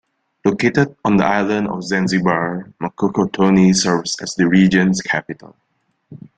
[0.43, 5.55] Located on the island of Zanzibar, Mkokotoni serves as the region's capital.